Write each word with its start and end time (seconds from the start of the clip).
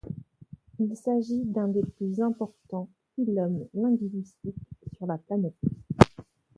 Il 0.79 0.97
s'agit 0.97 1.43
d'un 1.45 1.67
des 1.67 1.83
plus 1.83 2.21
importants 2.21 2.89
phylums 3.13 3.67
linguistiques 3.75 4.55
sur 4.97 5.05
la 5.05 5.19
planète. 5.19 5.53